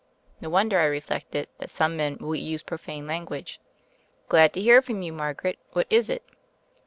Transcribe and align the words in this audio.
(No 0.41 0.49
wonder, 0.49 0.79
I 0.79 0.85
reflected, 0.85 1.47
that 1.59 1.69
some 1.69 1.95
men 1.95 2.17
will 2.19 2.33
use 2.33 2.63
profane 2.63 3.05
lan 3.05 3.23
guage.) 3.25 3.59
"Glad 4.29 4.51
to 4.53 4.61
hear 4.63 4.81
from 4.81 5.03
you, 5.03 5.13
Margaret, 5.13 5.59
what 5.73 5.85
is 5.91 6.09
it?" 6.09 6.23